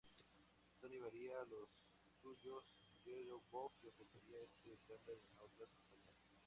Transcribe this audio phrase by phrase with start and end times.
[0.79, 1.69] Sony llamaría a los
[2.23, 2.63] suyos
[3.05, 6.19] Yellow Book y ofrecería este estándar a otras compañías.